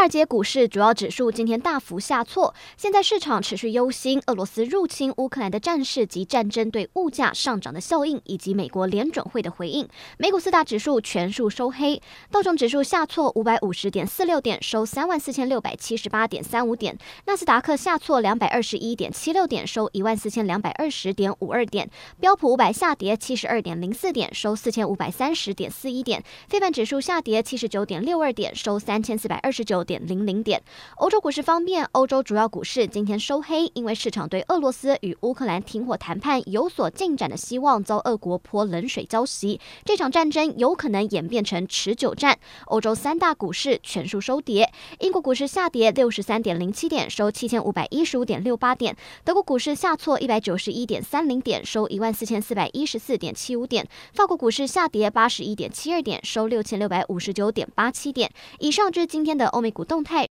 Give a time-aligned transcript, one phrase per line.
[0.00, 9.86] 华尔街股市主要指数今天大幅下挫，现在市场持续忧心俄罗斯入侵乌克兰的战事及战争对物价上涨的效应，以及美国联准会的回应。
[10.16, 12.00] 美股四大指数全数收黑，
[12.30, 16.94] 道琼指数下挫五百五十点四六点，收三万四千六百七十八点三五点；
[17.26, 21.86] 纳斯达克下挫两百二十一点七六点，收一万四千两百二十点五二点；
[22.18, 30.62] 标普五百下跌七十二点零四点，收四千五百三十点四一点；费半指数下跌七十九点六二点，收三千四百二十九点零零点。
[30.98, 42.38] 欧洲股市方面，欧洲主要股市今天收黑，因为市场对俄罗斯与乌克兰停火谈判有所进展的希望遭俄国泼冷水浇熄，这场战争有可能演变成持久战。
[42.66, 53.84] 欧洲三大股市全数收跌，英国股市下跌六十三点零七点，收七千五百一十五点六八点；德国股市下挫一百九十一点三零点，收一万四千四百一十四点七五点；
[54.14, 58.30] 法国股市下跌八十一点七二点，收六千六百五十九点八七点。
[58.60, 60.28] 以上就是今天的欧美股动态。